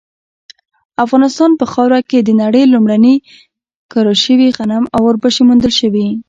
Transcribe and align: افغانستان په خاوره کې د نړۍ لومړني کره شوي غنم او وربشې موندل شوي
افغانستان 1.05 1.51
په 1.59 1.65
خاوره 1.71 1.99
کې 2.09 2.19
د 2.21 2.29
نړۍ 2.41 2.63
لومړني 2.73 3.15
کره 3.91 4.13
شوي 4.23 4.47
غنم 4.57 4.83
او 4.95 5.01
وربشې 5.05 5.41
موندل 5.47 5.73
شوي 5.79 6.07